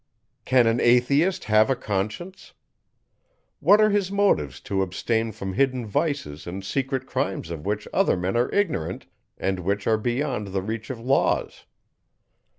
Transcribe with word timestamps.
"Can 0.45 0.65
an 0.65 0.79
Atheist 0.79 1.43
have 1.43 1.69
a 1.69 1.75
Conscience? 1.75 2.53
What 3.59 3.79
are 3.79 3.91
his 3.91 4.11
motives 4.11 4.59
to 4.61 4.81
abstain 4.81 5.31
from 5.31 5.53
hidden 5.53 5.85
vices 5.85 6.47
and 6.47 6.65
secret 6.65 7.05
crimes 7.05 7.51
of 7.51 7.67
which 7.67 7.87
other 7.93 8.17
men 8.17 8.35
are 8.35 8.51
ignorant, 8.51 9.05
and 9.37 9.59
which 9.59 9.85
are 9.85 9.99
beyond 9.99 10.47
the 10.47 10.63
reach 10.63 10.89
of 10.89 10.99
laws?" 10.99 11.65